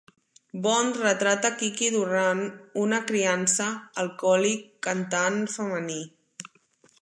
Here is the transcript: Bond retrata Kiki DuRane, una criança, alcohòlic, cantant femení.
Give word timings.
Bond 0.61 0.93
retrata 1.01 1.51
Kiki 1.59 1.89
DuRane, 1.95 2.47
una 2.85 2.99
criança, 3.11 3.69
alcohòlic, 4.05 4.65
cantant 4.89 5.39
femení. 5.59 6.01